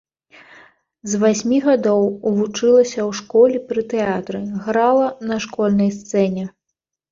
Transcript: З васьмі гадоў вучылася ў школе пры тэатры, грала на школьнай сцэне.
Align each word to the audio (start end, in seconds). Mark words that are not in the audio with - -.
З 1.11 1.19
васьмі 1.23 1.59
гадоў 1.65 2.01
вучылася 2.39 2.89
ў 2.89 3.11
школе 3.21 3.57
пры 3.69 3.81
тэатры, 3.93 4.43
грала 4.67 5.07
на 5.29 5.41
школьнай 5.47 5.95
сцэне. 6.03 6.51